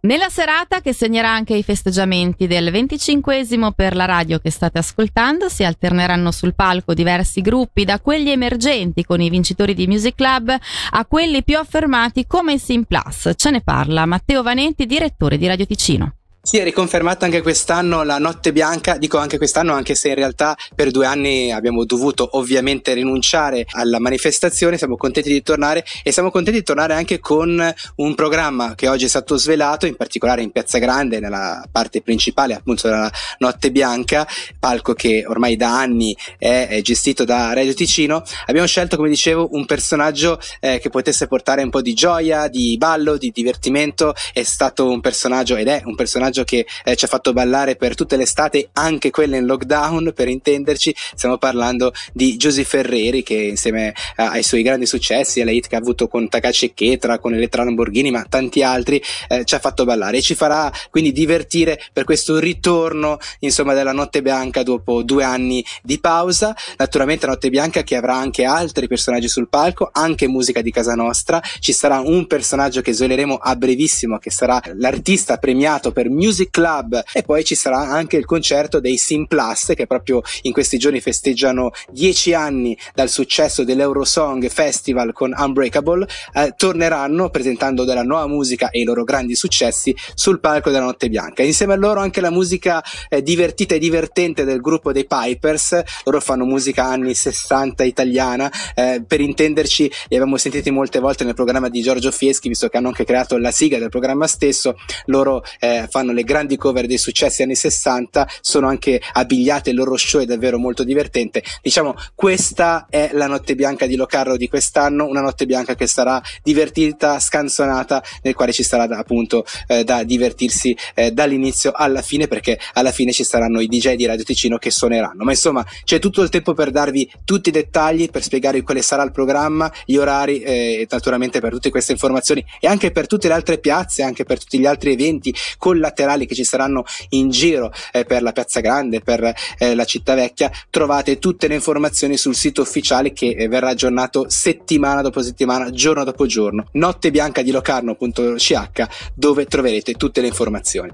Nella 0.02 0.30
serata 0.30 0.82
che 0.82 0.94
segnerà 0.94 1.30
anche 1.30 1.56
i 1.56 1.64
festeggiamenti 1.64 2.48
del 2.48 2.72
25 2.72 3.46
per 3.76 3.96
la 3.96 4.06
radio 4.06 4.40
che 4.40 4.50
state 4.50 4.78
ascoltando, 4.80 5.50
si 5.50 5.64
alterneranno 5.64 6.32
sul 6.32 6.56
palco 6.56 6.94
diversi 6.94 7.42
gruppi, 7.42 7.86
da 7.86 8.00
quelli 8.00 8.32
emergenti 8.32 9.04
con 9.04 9.22
i 9.22 9.30
vincitori 9.30 9.74
di 9.74 9.88
Music 9.88 10.16
Club 10.16 10.56
a 10.92 11.06
quelli 11.06 11.44
più 11.44 11.58
affermati 11.58 12.26
come 12.28 12.54
i 12.54 12.60
Sim 12.60 12.84
Plus. 12.84 13.32
Ce 13.36 13.50
ne 13.52 13.62
parla 13.62 14.06
Matteo 14.06 14.42
Vanetti, 14.42 14.86
direttore 14.86 15.38
di 15.38 15.48
Radio 15.48 15.66
Ticino. 15.66 16.19
Sì, 16.50 16.58
è 16.58 16.64
riconfermata 16.64 17.26
anche 17.26 17.44
quest'anno 17.44 18.02
la 18.02 18.18
notte 18.18 18.52
bianca, 18.52 18.98
dico 18.98 19.20
anche 19.20 19.38
quest'anno 19.38 19.74
anche 19.74 19.94
se 19.94 20.08
in 20.08 20.16
realtà 20.16 20.58
per 20.74 20.90
due 20.90 21.06
anni 21.06 21.52
abbiamo 21.52 21.86
dovuto 21.86 22.28
ovviamente 22.38 22.96
rinunciare 22.96 23.68
alla 23.74 24.00
manifestazione, 24.00 24.76
siamo 24.76 24.98
contenti 24.98 25.32
di 25.32 25.44
tornare 25.44 25.86
e 26.02 26.12
siamo 26.12 26.32
contenti 26.32 26.58
di 26.58 26.66
tornare 26.66 26.96
anche 26.96 27.20
con 27.20 27.72
un 27.98 28.16
programma 28.16 28.74
che 28.74 28.88
oggi 28.88 29.06
è 29.06 29.08
stato 29.08 29.38
svelato, 29.38 29.86
in 29.86 29.96
particolare 29.96 30.42
in 30.42 30.50
Piazza 30.50 30.80
Grande, 30.80 31.20
nella 31.20 31.64
parte 31.72 32.02
principale 32.02 32.56
appunto 32.56 32.88
della 32.88 33.12
notte 33.38 33.70
bianca, 33.70 34.28
palco 34.58 34.94
che 34.94 35.26
ormai 35.28 35.56
da 35.56 35.78
anni 35.80 36.18
è 36.40 36.80
gestito 36.82 37.26
da 37.26 37.54
Radio 37.54 37.76
Ticino. 37.76 38.24
Abbiamo 38.48 38.66
scelto, 38.66 38.96
come 38.96 39.10
dicevo, 39.10 39.50
un 39.52 39.68
personaggio 39.68 40.40
eh, 40.60 40.80
che 40.80 40.90
potesse 40.90 41.28
portare 41.28 41.62
un 41.62 41.70
po' 41.70 41.82
di 41.82 41.94
gioia, 41.94 42.48
di 42.48 42.76
ballo, 42.80 43.18
di 43.18 43.30
divertimento, 43.32 44.16
è 44.34 44.42
stato 44.42 44.90
un 44.90 45.00
personaggio 45.00 45.56
ed 45.56 45.68
è 45.68 45.84
un 45.86 45.94
personaggio 45.94 46.38
personaggio 46.40 46.44
che 46.44 46.66
eh, 46.84 46.96
ci 46.96 47.06
ha 47.06 47.08
fatto 47.08 47.34
ballare 47.34 47.76
per 47.76 47.96
tutte 47.96 48.16
le 48.16 48.24
estate, 48.24 48.70
anche 48.74 49.10
quelle 49.10 49.38
in 49.38 49.46
lockdown, 49.46 50.14
per 50.16 50.28
intenderci. 50.28 50.96
Stiamo 51.16 51.38
parlando 51.38 51.94
di 52.14 52.38
Giusy 52.38 52.64
Ferreri 52.64 53.24
che 53.24 53.36
insieme 53.36 53.94
a, 54.16 54.32
ai 54.32 54.44
suoi 54.44 54.62
grandi 54.62 54.86
successi, 54.86 55.42
alla 55.42 55.52
hit 55.52 55.68
che 55.68 55.76
ha 55.76 55.80
avuto 55.80 56.08
con 56.08 56.28
Takashi 56.30 56.74
Ketra, 56.74 57.20
con 57.20 57.34
Elettra 57.34 57.64
Lamborghini, 57.64 58.12
ma 58.12 58.26
tanti 58.28 58.64
altri, 58.64 59.02
eh, 59.28 59.44
ci 59.46 59.56
ha 59.56 59.60
fatto 59.60 59.86
ballare 59.86 60.18
e 60.18 60.22
ci 60.22 60.36
farà 60.36 60.72
quindi 60.90 61.12
divertire 61.12 61.80
per 61.92 62.04
questo 62.04 62.40
ritorno, 62.40 63.18
insomma, 63.40 63.74
della 63.74 63.94
Notte 63.94 64.22
Bianca 64.22 64.64
dopo 64.64 65.04
due 65.04 65.24
anni 65.24 65.64
di 65.84 66.00
pausa. 66.00 66.56
Naturalmente 66.78 67.26
Notte 67.26 67.50
Bianca 67.50 67.84
che 67.84 67.96
avrà 67.96 68.16
anche 68.16 68.44
altri 68.44 68.88
personaggi 68.88 69.28
sul 69.28 69.50
palco, 69.50 69.90
anche 69.92 70.28
musica 70.28 70.62
di 70.62 70.72
casa 70.72 70.96
nostra. 70.96 71.42
Ci 71.60 71.74
sarà 71.74 72.00
un 72.00 72.28
personaggio 72.28 72.82
che 72.82 72.94
sveleremo 72.94 73.36
a 73.36 73.56
brevissimo, 73.56 74.18
che 74.18 74.32
sarà 74.32 74.62
l'artista 74.76 75.38
premiato 75.38 75.92
per 75.92 76.10
Music 76.20 76.50
Club. 76.52 77.02
E 77.14 77.24
poi 77.24 77.44
ci 77.44 77.56
sarà 77.56 77.80
anche 77.80 78.18
il 78.18 78.26
concerto 78.26 78.80
dei 78.80 78.98
Sim 78.98 79.26
Plus 79.26 79.72
che 79.76 79.88
proprio 79.88 80.22
in 80.44 80.52
questi 80.52 80.78
giorni 80.78 81.00
festeggiano 81.00 81.72
dieci 81.90 82.34
anni 82.34 82.78
dal 82.94 83.10
successo 83.10 83.64
dell'Eurosong 83.64 84.48
Festival 84.50 85.14
con 85.14 85.34
Unbreakable 85.36 86.06
eh, 86.34 86.54
torneranno 86.56 87.30
presentando 87.30 87.86
della 87.86 88.04
nuova 88.04 88.28
musica 88.28 88.70
e 88.70 88.82
i 88.82 88.84
loro 88.84 89.04
grandi 89.04 89.36
successi 89.36 89.96
sul 90.14 90.40
palco 90.40 90.70
della 90.70 90.84
Notte 90.86 91.10
Bianca. 91.10 91.44
Insieme 91.44 91.74
a 91.74 91.78
loro 91.78 92.02
anche 92.02 92.22
la 92.22 92.30
musica 92.30 92.84
eh, 93.08 93.24
divertita 93.24 93.76
e 93.76 93.80
divertente 93.80 94.44
del 94.44 94.60
gruppo 94.60 94.92
dei 94.92 95.06
Pipers. 95.06 95.82
Loro 96.04 96.20
fanno 96.20 96.46
musica 96.46 96.84
anni 96.86 97.14
60 97.14 97.84
italiana. 97.84 98.52
Eh, 98.76 99.04
per 99.08 99.22
intenderci 99.22 99.92
li 100.10 100.16
abbiamo 100.16 100.38
sentiti 100.38 100.70
molte 100.72 101.00
volte 101.00 101.24
nel 101.24 101.36
programma 101.36 101.70
di 101.70 101.82
Giorgio 101.82 102.12
Fieschi 102.12 102.50
visto 102.50 102.68
che 102.68 102.78
hanno 102.78 102.90
anche 102.90 103.06
creato 103.06 103.38
la 103.38 103.52
sigla 103.52 103.80
del 103.80 103.90
programma 103.90 104.28
stesso. 104.28 104.76
Loro 105.06 105.44
eh, 105.60 105.88
fanno 105.90 106.09
fanno 106.10 106.14
le 106.14 106.24
grandi 106.24 106.58
cover 106.58 106.88
dei 106.88 106.98
successi 106.98 107.44
anni 107.44 107.56
60, 107.56 108.28
sono 108.42 108.68
anche 108.68 109.02
abbigliate, 109.14 109.70
il 109.70 109.76
loro 109.76 109.96
show 109.96 110.22
è 110.22 110.26
davvero 110.26 110.58
molto 110.58 110.84
divertente. 110.84 111.44
Diciamo, 111.62 111.96
questa 112.16 112.88
è 112.90 113.12
la 113.14 113.28
notte 113.28 113.56
bianca 113.56 113.86
di 113.86 113.96
Locarro 113.96 114.38
di 114.38 114.48
quest'anno, 114.48 115.06
una 115.06 115.22
notte 115.22 115.46
bianca 115.46 115.76
che 115.76 115.88
sarà 115.88 116.22
divertita, 116.44 117.20
scanzonata, 117.20 118.04
nel 118.24 118.34
quale 118.34 118.52
ci 118.52 118.64
sarà 118.64 118.84
appunto 118.98 119.46
eh, 119.68 119.84
da 119.84 120.04
divertirsi 120.04 120.76
eh, 120.96 121.12
dall'inizio 121.12 121.72
alla 121.74 122.02
fine, 122.02 122.28
perché 122.28 122.60
alla 122.74 122.92
fine 122.92 123.12
ci 123.12 123.24
saranno 123.24 123.60
i 123.60 123.68
DJ 123.68 123.96
di 123.96 124.06
Radio 124.06 124.24
Ticino 124.24 124.58
che 124.58 124.72
suoneranno. 124.72 125.24
Ma 125.24 125.32
insomma, 125.32 125.66
c'è 125.84 126.00
tutto 126.00 126.22
il 126.22 126.30
tempo 126.30 126.54
per 126.54 126.72
darvi 126.72 127.10
tutti 127.24 127.50
i 127.50 127.52
dettagli, 127.52 128.10
per 128.10 128.24
spiegare 128.24 128.62
quale 128.64 128.82
sarà 128.82 129.04
il 129.04 129.12
programma, 129.12 129.72
gli 129.86 129.98
orari 129.98 130.42
eh, 130.42 130.82
e 130.82 130.88
naturalmente 130.90 131.40
per 131.40 131.52
tutte 131.52 131.70
queste 131.70 131.92
informazioni 131.92 132.44
e 132.60 132.68
anche 132.68 132.92
per 132.92 133.08
tutte 133.08 133.28
le 133.28 133.34
altre 133.34 133.60
piazze, 133.60 134.04
anche 134.04 134.24
per 134.24 134.40
tutti 134.40 134.60
gli 134.60 134.66
altri 134.66 134.94
eventi 134.94 135.34
con 135.58 135.78
laterali 136.00 136.26
che 136.26 136.36
ci 136.36 136.44
saranno 136.44 136.84
in 137.10 137.30
giro 137.30 137.72
eh, 137.92 138.06
per 138.06 138.22
la 138.22 138.32
Piazza 138.32 138.62
Grande, 138.62 139.02
per 139.02 139.34
eh, 139.58 139.76
la 139.76 139.84
città 139.84 140.16
vecchia, 140.16 140.52
trovate 140.70 141.20
tutte 141.20 141.48
le 141.48 141.56
informazioni 141.56 142.18
sul 142.18 142.36
sito 142.36 142.62
ufficiale 142.62 143.12
che 143.12 143.30
eh, 143.30 143.48
verrà 143.48 143.70
aggiornato 143.70 144.26
settimana 144.30 145.02
dopo 145.02 145.22
settimana, 145.22 145.70
giorno 145.72 146.04
dopo 146.04 146.26
giorno. 146.26 146.68
Notte 146.74 147.12
di 147.12 147.52
Locarno.ch 147.52 148.88
dove 149.14 149.46
troverete 149.46 149.94
tutte 149.94 150.22
le 150.22 150.28
informazioni. 150.28 150.92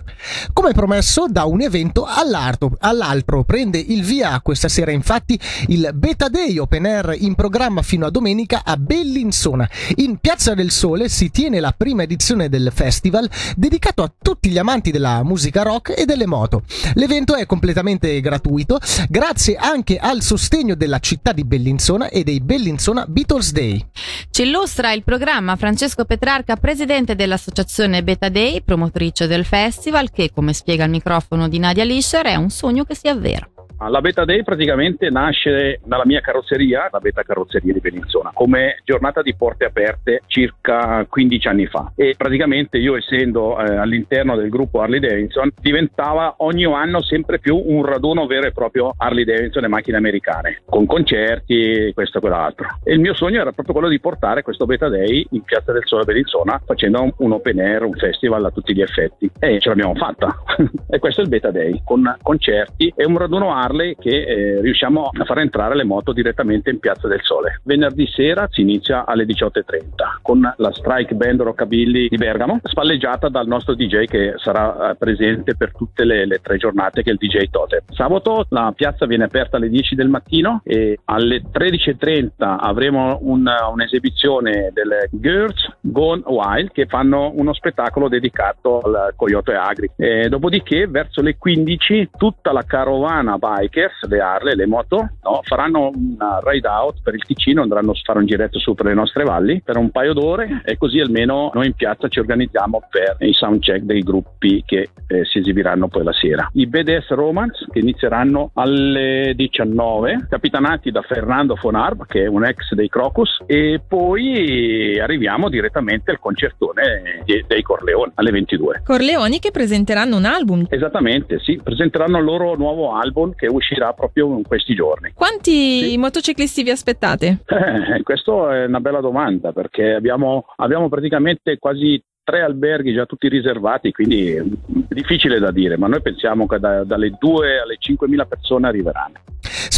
Come 0.53 0.73
promesso, 0.73 1.25
da 1.27 1.45
un 1.45 1.61
evento 1.61 2.05
all'altro, 2.05 2.75
all'altro 2.79 3.43
prende 3.43 3.77
il 3.79 4.03
via 4.03 4.39
questa 4.41 4.67
sera 4.67 4.91
infatti 4.91 5.39
il 5.67 5.91
Beta 5.93 6.29
Day 6.29 6.57
Open 6.57 6.85
Air 6.85 7.15
in 7.19 7.35
programma 7.35 7.81
fino 7.81 8.05
a 8.05 8.09
domenica 8.09 8.61
a 8.63 8.77
Bellinzona. 8.77 9.69
In 9.95 10.17
Piazza 10.17 10.53
del 10.53 10.71
Sole 10.71 11.09
si 11.09 11.29
tiene 11.29 11.59
la 11.59 11.73
prima 11.75 12.03
edizione 12.03 12.49
del 12.49 12.71
festival 12.73 13.29
dedicato 13.55 14.03
a 14.03 14.11
tutti 14.21 14.49
gli 14.49 14.57
amanti 14.57 14.91
della 14.95 15.23
musica 15.23 15.61
rock 15.61 15.93
e 15.97 16.05
delle 16.05 16.25
moto. 16.25 16.63
L'evento 16.93 17.35
è 17.35 17.45
completamente 17.45 18.21
gratuito, 18.21 18.79
grazie 19.09 19.55
anche 19.55 19.97
al 19.97 20.21
sostegno 20.21 20.75
della 20.75 20.99
città 20.99 21.33
di 21.33 21.43
Bellinzona 21.43 22.07
e 22.07 22.23
dei 22.23 22.39
Bellinzona 22.39 23.05
Beatles 23.05 23.51
Day. 23.51 23.85
Ci 24.29 24.43
illustra 24.43 24.93
il 24.93 25.03
programma 25.03 25.57
Francesco 25.57 26.05
Petrarca, 26.05 26.55
presidente 26.55 27.15
dell'associazione 27.15 28.03
Beta 28.03 28.29
Day, 28.29 28.61
promotrice 28.61 29.27
del 29.27 29.43
festival, 29.43 30.11
che, 30.11 30.31
come 30.33 30.53
spiega 30.53 30.85
il 30.85 30.91
microfono 30.91 31.49
di 31.49 31.59
Nadia 31.59 31.83
Lischer, 31.83 32.25
è 32.25 32.35
un 32.35 32.49
sogno 32.49 32.85
che 32.85 32.95
si 32.95 33.09
avvera. 33.09 33.49
La 33.77 33.99
Beta 33.99 34.23
Day 34.23 34.41
praticamente 34.43 35.09
nasce 35.09 35.79
dalla 35.83 36.05
mia 36.05 36.21
carrozzeria, 36.21 36.87
la 36.91 36.99
Beta 36.99 37.23
Carrozzeria 37.23 37.73
di 37.73 37.79
Bellinzona, 37.79 38.31
come 38.33 38.79
giornata 38.83 39.21
di 39.21 39.35
porte 39.35 39.65
aperte 39.65 40.21
circa 40.27 41.05
15 41.07 41.47
anni 41.47 41.65
fa. 41.67 41.91
E 41.95 42.15
praticamente 42.17 42.77
io 42.77 42.95
essendo 42.95 43.59
eh, 43.59 43.75
all'interno 43.75 44.35
del 44.37 44.49
gruppo 44.49 44.81
Harley 44.81 44.99
Davidson 44.99 45.51
diventava 45.59 46.35
ogni 46.37 46.63
anno 46.65 47.01
sempre 47.01 47.39
più 47.39 47.61
un 47.63 47.85
raduno 47.85 48.25
vero 48.27 48.47
e 48.47 48.51
proprio 48.51 48.93
Harley 48.95 49.25
Davidson 49.25 49.65
e 49.65 49.67
macchine 49.67 49.97
americane, 49.97 50.61
con 50.65 50.85
concerti, 50.85 51.91
questo 51.93 52.17
e 52.17 52.21
quell'altro. 52.21 52.67
E 52.83 52.93
il 52.93 52.99
mio 52.99 53.13
sogno 53.13 53.41
era 53.41 53.51
proprio 53.51 53.73
quello 53.73 53.89
di 53.89 53.99
portare 53.99 54.41
questo 54.41 54.65
Beta 54.65 54.87
Day 54.87 55.25
in 55.31 55.41
Piazza 55.43 55.73
del 55.73 55.83
Sole 55.85 56.05
Bellinzona 56.05 56.61
facendo 56.65 57.13
un 57.17 57.31
open 57.33 57.59
air, 57.59 57.83
un 57.83 57.93
festival 57.93 58.45
a 58.45 58.51
tutti 58.51 58.73
gli 58.73 58.81
effetti. 58.81 59.29
E 59.37 59.59
ce 59.59 59.69
l'abbiamo 59.69 59.95
fatta. 59.95 60.33
e 60.89 60.97
questo 60.99 61.19
è 61.19 61.23
il 61.25 61.29
Beta 61.29 61.51
Day, 61.51 61.81
con 61.83 62.15
concerti 62.21 62.93
e 62.95 63.05
un 63.05 63.17
raduno 63.17 63.51
Harley 63.65 63.95
che 63.97 64.23
eh, 64.23 64.61
riusciamo 64.61 65.09
a 65.11 65.25
far 65.25 65.39
entrare 65.39 65.75
le 65.75 65.83
moto 65.83 66.13
direttamente 66.13 66.69
in 66.69 66.79
Piazza 66.79 67.07
del 67.07 67.21
Sole. 67.23 67.61
Venerdì 67.63 68.07
sera 68.07 68.47
si 68.51 68.61
inizia 68.61 69.05
alle 69.05 69.25
18.30 69.25 70.19
con 70.21 70.53
la 70.55 70.71
Strike 70.71 71.15
Band 71.15 71.41
Rockabilly 71.41 72.07
di 72.07 72.17
Bergamo, 72.17 72.59
spalleggiata 72.63 73.29
dal 73.29 73.47
nostro 73.47 73.73
DJ 73.73 74.05
che 74.05 74.33
sarà 74.37 74.91
eh, 74.91 74.95
presente 74.95 75.55
per 75.55 75.71
tutte 75.75 76.03
le, 76.05 76.25
le, 76.25 76.39
tre 76.41 76.57
giornate 76.57 77.01
che 77.01 77.09
è 77.09 77.13
il 77.13 77.19
DJ 77.19 77.49
Tote. 77.49 77.83
Sabato 77.89 78.45
la 78.49 78.71
piazza 78.75 79.05
viene 79.05 79.23
aperta 79.23 79.57
alle 79.57 79.69
10 79.69 79.95
del 79.95 80.09
mattino 80.09 80.61
e 80.63 80.99
alle 81.05 81.41
13.30 81.51 82.31
avremo 82.37 83.17
un, 83.21 83.49
un'esibizione 83.71 84.69
delle 84.73 85.09
Girls 85.11 85.73
Gone 85.81 86.21
Wild 86.25 86.71
che 86.71 86.85
fanno 86.85 87.31
uno 87.33 87.53
spettacolo 87.53 88.07
dedicato 88.07 88.79
al 88.81 89.13
Coyote 89.15 89.53
Agri. 89.53 89.89
E 89.95 90.29
dopodiché 90.29 90.87
verso 90.87 91.21
le 91.21 91.37
15 91.37 92.11
tutta 92.17 92.51
la 92.51 92.63
carovana 92.63 93.37
va 93.37 93.54
bikers, 93.55 94.07
le 94.07 94.19
Harley, 94.19 94.55
le 94.55 94.65
moto, 94.65 95.09
no? 95.23 95.39
faranno 95.43 95.91
una 95.93 96.39
ride 96.43 96.67
out 96.67 97.01
per 97.01 97.13
il 97.13 97.23
Ticino, 97.23 97.61
andranno 97.61 97.91
a 97.91 97.95
fare 98.03 98.19
un 98.19 98.25
giretto 98.25 98.59
su 98.59 98.73
per 98.75 98.87
le 98.87 98.93
nostre 98.93 99.23
valli 99.23 99.61
per 99.63 99.77
un 99.77 99.89
paio 99.89 100.13
d'ore 100.13 100.61
e 100.65 100.77
così 100.77 100.99
almeno 100.99 101.51
noi 101.53 101.67
in 101.67 101.73
piazza 101.73 102.07
ci 102.07 102.19
organizziamo 102.19 102.81
per 102.89 103.15
i 103.19 103.33
soundcheck 103.33 103.83
dei 103.83 104.01
gruppi 104.01 104.63
che 104.65 104.89
eh, 105.07 105.25
si 105.25 105.39
esibiranno 105.39 105.87
poi 105.87 106.03
la 106.03 106.13
sera. 106.13 106.49
I 106.53 106.67
BDS 106.67 107.09
Romance 107.09 107.65
che 107.71 107.79
inizieranno 107.79 108.51
alle 108.53 109.33
19, 109.35 110.27
capitanati 110.29 110.91
da 110.91 111.01
Fernando 111.01 111.55
Fonarb 111.55 112.05
che 112.05 112.23
è 112.23 112.27
un 112.27 112.45
ex 112.45 112.73
dei 112.73 112.89
Crocus 112.89 113.43
e 113.45 113.81
poi 113.87 114.99
arriviamo 114.99 115.49
direttamente 115.49 116.11
al 116.11 116.19
concertone 116.19 117.23
dei 117.25 117.61
Corleone 117.61 118.11
alle 118.15 118.31
22. 118.31 118.81
Corleoni 118.83 119.39
che 119.39 119.51
presenteranno 119.51 120.17
un 120.17 120.25
album. 120.25 120.65
Esattamente, 120.69 121.39
sì, 121.39 121.59
presenteranno 121.61 122.17
il 122.17 122.23
loro 122.23 122.55
nuovo 122.55 122.93
album 122.93 123.33
che 123.35 123.44
uscirà 123.47 123.93
proprio 123.93 124.35
in 124.37 124.43
questi 124.43 124.73
giorni. 124.73 125.11
Quanti 125.13 125.89
sì. 125.89 125.97
motociclisti 125.97 126.63
vi 126.63 126.71
aspettate? 126.71 127.39
Eh, 127.65 128.03
questa 128.03 128.31
è 128.55 128.65
una 128.65 128.79
bella 128.79 128.99
domanda 128.99 129.51
perché 129.51 129.93
abbiamo, 129.93 130.45
abbiamo 130.57 130.89
praticamente 130.89 131.57
quasi 131.57 132.01
tre 132.25 132.41
alberghi 132.41 132.91
già 132.91 133.05
tutti 133.05 133.29
riservati, 133.29 133.91
quindi 133.91 134.31
è 134.31 134.43
difficile 134.89 135.39
da 135.39 135.51
dire, 135.51 135.77
ma 135.77 135.87
noi 135.87 136.01
pensiamo 136.01 136.47
che 136.47 136.57
da, 136.57 136.83
dalle 136.83 137.15
2 137.19 137.59
alle 137.59 137.77
5.000 137.79 138.27
persone 138.27 138.67
arriveranno. 138.67 139.19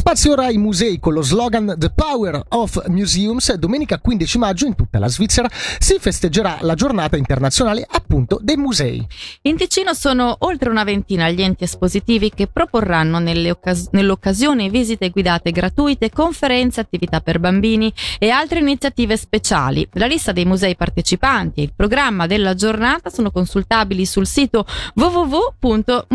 Spazio 0.08 0.32
ora 0.32 0.46
ai 0.46 0.58
musei 0.58 1.00
con 1.00 1.12
lo 1.12 1.22
slogan 1.22 1.76
The 1.78 1.92
Power 1.94 2.42
of 2.50 2.88
Museums. 2.88 3.54
Domenica 3.56 4.00
15 4.00 4.38
maggio 4.38 4.66
in 4.66 4.76
tutta 4.76 5.00
la 5.00 5.10
Svizzera 5.10 5.50
si 5.52 5.98
festeggerà 6.00 6.60
la 6.62 6.76
giornata 6.76 7.18
internazionale 7.18 7.86
appunto 7.86 8.40
dei 8.42 8.56
musei. 8.56 9.06
In 9.42 9.58
Ticino 9.58 9.94
sono 9.94 10.38
oltre 10.40 10.70
una 10.70 10.86
ventina 10.86 11.30
gli 11.30 11.42
enti 11.42 11.66
espositivi 11.66 12.30
che 12.30 12.48
proporranno 12.48 13.18
occas- 13.50 13.90
nell'occasione 13.92 14.70
visite 14.70 15.10
guidate 15.10 15.52
gratuite, 15.52 16.10
conferenze, 16.10 16.80
attività 16.80 17.20
per 17.20 17.40
bambini 17.40 17.92
e 18.18 18.30
altre 18.30 18.60
iniziative 18.60 19.18
speciali. 19.18 19.86
La 19.94 20.06
lista 20.06 20.32
dei 20.32 20.46
musei 20.46 20.78
partecipanti 20.78 21.60
e 21.60 21.64
il 21.64 21.74
programma 21.76 22.28
della 22.38 22.54
giornata 22.54 23.10
sono 23.10 23.32
consultabili 23.32 24.06
sul 24.06 24.28
sito 24.28 24.66
www.museums.ch. 24.94 26.06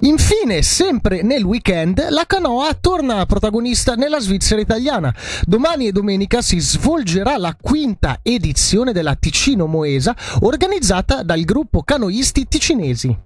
Infine, 0.00 0.62
sempre 0.62 1.22
nel 1.22 1.42
weekend, 1.42 2.06
la 2.10 2.24
canoa 2.26 2.74
torna 2.74 3.24
protagonista 3.26 3.94
nella 3.94 4.20
Svizzera 4.20 4.60
italiana. 4.60 5.12
Domani 5.44 5.88
e 5.88 5.92
domenica 5.92 6.42
si 6.42 6.60
svolgerà 6.60 7.38
la 7.38 7.56
quinta 7.58 8.20
edizione 8.22 8.92
della 8.92 9.14
Ticino 9.14 9.66
Moesa, 9.66 10.14
organizzata 10.40 11.22
dal 11.22 11.40
gruppo 11.40 11.82
canoisti 11.82 12.46
ticinesi. 12.46 13.24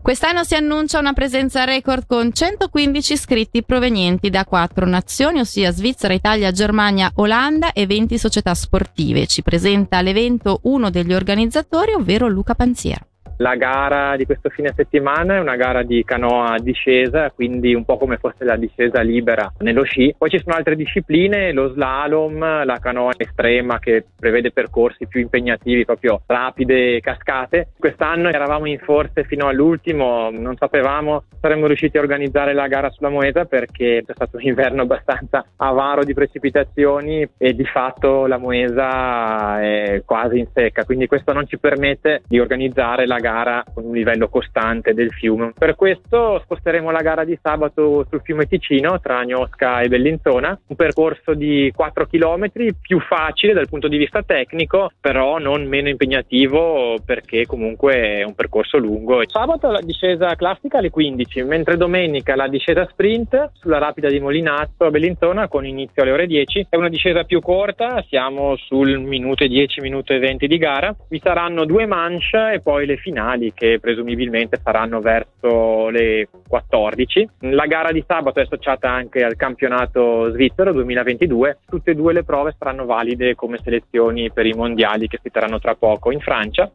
Quest'anno 0.00 0.44
si 0.44 0.54
annuncia 0.54 0.98
una 0.98 1.14
presenza 1.14 1.64
record 1.64 2.04
con 2.06 2.30
115 2.30 3.12
iscritti 3.14 3.62
provenienti 3.62 4.28
da 4.28 4.44
quattro 4.44 4.84
nazioni, 4.84 5.40
ossia 5.40 5.70
Svizzera, 5.70 6.12
Italia, 6.12 6.50
Germania, 6.50 7.10
Olanda 7.14 7.72
e 7.72 7.86
20 7.86 8.18
società 8.18 8.52
sportive. 8.52 9.26
Ci 9.26 9.42
presenta 9.42 10.02
l'evento 10.02 10.43
uno 10.62 10.90
degli 10.90 11.12
organizzatori, 11.12 11.92
ovvero 11.92 12.28
Luca 12.28 12.54
Panziera. 12.54 13.06
La 13.38 13.56
gara 13.56 14.14
di 14.16 14.26
questo 14.26 14.48
fine 14.48 14.72
settimana 14.76 15.36
è 15.36 15.40
una 15.40 15.56
gara 15.56 15.82
di 15.82 16.04
canoa 16.04 16.56
discesa, 16.60 17.30
quindi 17.30 17.74
un 17.74 17.84
po' 17.84 17.96
come 17.96 18.16
fosse 18.16 18.44
la 18.44 18.56
discesa 18.56 19.00
libera 19.00 19.52
nello 19.58 19.82
sci. 19.82 20.14
Poi 20.16 20.30
ci 20.30 20.38
sono 20.38 20.54
altre 20.54 20.76
discipline, 20.76 21.52
lo 21.52 21.72
slalom, 21.72 22.64
la 22.64 22.78
canoa 22.78 23.12
estrema 23.16 23.80
che 23.80 24.04
prevede 24.16 24.52
percorsi 24.52 25.08
più 25.08 25.20
impegnativi, 25.20 25.84
proprio 25.84 26.22
rapide 26.26 27.00
cascate. 27.00 27.70
Quest'anno 27.76 28.28
eravamo 28.28 28.66
in 28.66 28.78
forze 28.78 29.24
fino 29.24 29.48
all'ultimo, 29.48 30.30
non 30.30 30.56
sapevamo 30.56 31.24
se 31.28 31.36
saremmo 31.40 31.66
riusciti 31.66 31.98
a 31.98 32.00
organizzare 32.00 32.54
la 32.54 32.68
gara 32.68 32.90
sulla 32.90 33.08
Moesa 33.10 33.46
perché 33.46 34.04
c'è 34.06 34.12
stato 34.14 34.36
un 34.36 34.44
inverno 34.44 34.82
abbastanza 34.82 35.44
avaro 35.56 36.04
di 36.04 36.14
precipitazioni 36.14 37.28
e 37.36 37.54
di 37.54 37.64
fatto 37.64 38.26
la 38.26 38.38
Moesa 38.38 39.60
è 39.60 40.02
quasi 40.04 40.38
in 40.38 40.46
secca, 40.52 40.84
quindi 40.84 41.08
questo 41.08 41.32
non 41.32 41.48
ci 41.48 41.58
permette 41.58 42.22
di 42.28 42.38
organizzare 42.38 43.06
la 43.06 43.18
gara 43.18 43.23
con 43.72 43.86
un 43.86 43.94
livello 43.94 44.28
costante 44.28 44.92
del 44.92 45.10
fiume. 45.10 45.52
Per 45.56 45.76
questo 45.76 46.40
sposteremo 46.44 46.90
la 46.90 47.00
gara 47.00 47.24
di 47.24 47.38
sabato 47.40 48.04
sul 48.10 48.20
fiume 48.22 48.46
Ticino 48.46 49.00
tra 49.00 49.20
Agnosca 49.20 49.80
e 49.80 49.88
Bellinzona, 49.88 50.58
un 50.66 50.76
percorso 50.76 51.32
di 51.32 51.72
4 51.74 52.06
km 52.06 52.50
più 52.82 53.00
facile 53.00 53.54
dal 53.54 53.68
punto 53.68 53.88
di 53.88 53.96
vista 53.96 54.22
tecnico, 54.22 54.90
però 55.00 55.38
non 55.38 55.64
meno 55.66 55.88
impegnativo 55.88 56.96
perché 57.02 57.46
comunque 57.46 58.18
è 58.18 58.22
un 58.24 58.34
percorso 58.34 58.76
lungo. 58.76 59.22
Sabato 59.26 59.70
la 59.70 59.80
discesa 59.80 60.34
classica 60.34 60.78
alle 60.78 60.90
15, 60.90 61.44
mentre 61.44 61.78
domenica 61.78 62.36
la 62.36 62.48
discesa 62.48 62.86
sprint 62.90 63.52
sulla 63.54 63.78
rapida 63.78 64.10
di 64.10 64.20
Molinazzo 64.20 64.84
a 64.84 64.90
Bellinzona 64.90 65.48
con 65.48 65.64
inizio 65.64 66.02
alle 66.02 66.12
ore 66.12 66.26
10. 66.26 66.66
È 66.68 66.76
una 66.76 66.90
discesa 66.90 67.24
più 67.24 67.40
corta, 67.40 68.04
siamo 68.06 68.54
sul 68.56 68.98
minuto 68.98 69.44
e 69.44 69.48
10, 69.48 69.80
minuto 69.80 70.12
e 70.12 70.18
20 70.18 70.46
di 70.46 70.58
gara. 70.58 70.94
Vi 71.08 71.20
saranno 71.22 71.64
due 71.64 71.86
manche 71.86 72.52
e 72.52 72.60
poi 72.60 72.84
le 72.84 72.96
finali 72.96 73.12
finali 73.14 73.52
che 73.54 73.78
presumibilmente 73.80 74.58
saranno 74.62 75.00
verso 75.00 75.88
le 75.88 76.28
14. 76.48 77.28
La 77.40 77.66
gara 77.66 77.92
di 77.92 78.02
sabato 78.04 78.40
è 78.40 78.42
associata 78.42 78.90
anche 78.90 79.22
al 79.22 79.36
campionato 79.36 80.30
svizzero 80.32 80.72
2022. 80.72 81.58
Tutte 81.68 81.92
e 81.92 81.94
due 81.94 82.12
le 82.12 82.24
prove 82.24 82.54
saranno 82.58 82.84
valide 82.84 83.36
come 83.36 83.60
selezioni 83.62 84.32
per 84.32 84.46
i 84.46 84.52
mondiali 84.52 85.06
che 85.06 85.20
si 85.22 85.30
terranno 85.30 85.60
tra 85.60 85.76
poco 85.76 86.10
in 86.10 86.18
Francia. 86.20 86.68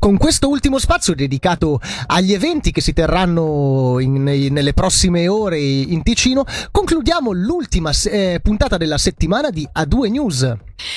Con 0.00 0.16
questo 0.16 0.48
ultimo 0.48 0.78
spazio 0.78 1.14
dedicato 1.14 1.78
agli 2.06 2.32
eventi 2.32 2.72
che 2.72 2.80
si 2.80 2.94
terranno 2.94 3.98
in, 4.00 4.22
nelle 4.22 4.72
prossime 4.72 5.28
ore 5.28 5.60
in 5.60 6.02
Ticino, 6.02 6.46
concludiamo 6.70 7.32
l'ultima 7.32 7.90
eh, 8.06 8.40
puntata 8.42 8.78
della 8.78 8.96
settimana 8.96 9.50
di 9.50 9.68
A2 9.76 10.10
News. 10.10 10.54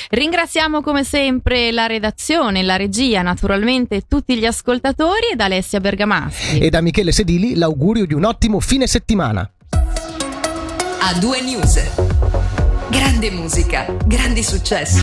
Ringraziamo 0.10 0.82
come 0.82 1.04
sempre 1.04 1.74
la 1.74 1.86
redazione, 1.86 2.64
la 2.64 2.78
regia, 2.78 3.22
naturalmente 3.22 4.04
tutti 4.08 4.38
gli 4.38 4.46
ascoltatori 4.46 5.32
ed 5.34 5.42
Alessia 5.42 5.82
Bergamaschi. 5.82 6.60
E 6.60 6.70
da 6.70 6.80
Michele 6.80 7.12
Sedili 7.12 7.56
l'augurio 7.56 8.06
di 8.06 8.14
un 8.14 8.24
ottimo 8.24 8.62
fine 8.62 8.88
settimana. 8.88 9.52
A 11.02 11.20
due 11.20 11.42
news. 11.42 11.78
Grande 12.90 13.32
musica, 13.32 13.86
grandi 14.06 14.44
successi. 14.44 14.92